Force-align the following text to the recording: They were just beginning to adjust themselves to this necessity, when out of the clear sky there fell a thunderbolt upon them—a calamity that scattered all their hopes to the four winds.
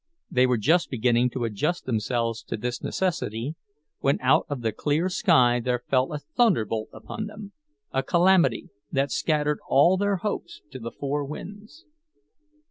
They 0.31 0.47
were 0.47 0.57
just 0.57 0.89
beginning 0.89 1.29
to 1.29 1.43
adjust 1.43 1.85
themselves 1.85 2.41
to 2.45 2.57
this 2.57 2.81
necessity, 2.81 3.53
when 3.99 4.17
out 4.19 4.47
of 4.49 4.61
the 4.61 4.71
clear 4.71 5.09
sky 5.09 5.59
there 5.59 5.83
fell 5.91 6.11
a 6.11 6.17
thunderbolt 6.17 6.89
upon 6.91 7.27
them—a 7.27 8.01
calamity 8.01 8.69
that 8.91 9.11
scattered 9.11 9.59
all 9.67 9.97
their 9.97 10.15
hopes 10.15 10.63
to 10.71 10.79
the 10.79 10.89
four 10.89 11.23
winds. 11.23 11.85